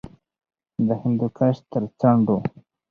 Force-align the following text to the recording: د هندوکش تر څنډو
د 0.87 0.89
هندوکش 1.01 1.55
تر 1.71 1.83
څنډو 1.99 2.37